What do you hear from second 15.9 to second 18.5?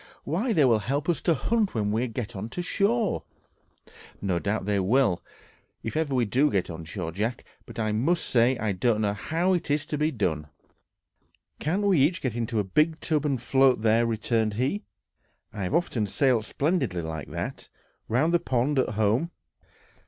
sailed splendidly like that, round the